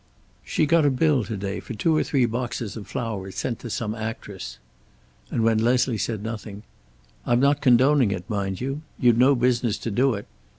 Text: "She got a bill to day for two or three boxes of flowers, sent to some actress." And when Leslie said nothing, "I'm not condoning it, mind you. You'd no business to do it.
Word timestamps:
"She 0.43 0.65
got 0.65 0.83
a 0.83 0.89
bill 0.89 1.23
to 1.25 1.37
day 1.37 1.59
for 1.59 1.75
two 1.75 1.95
or 1.95 2.01
three 2.03 2.25
boxes 2.25 2.75
of 2.75 2.87
flowers, 2.87 3.35
sent 3.35 3.59
to 3.59 3.69
some 3.69 3.93
actress." 3.93 4.57
And 5.29 5.43
when 5.43 5.59
Leslie 5.59 5.95
said 5.99 6.23
nothing, 6.23 6.63
"I'm 7.23 7.39
not 7.39 7.61
condoning 7.61 8.09
it, 8.09 8.27
mind 8.27 8.59
you. 8.61 8.81
You'd 8.99 9.19
no 9.19 9.35
business 9.35 9.77
to 9.77 9.91
do 9.91 10.15
it. 10.15 10.25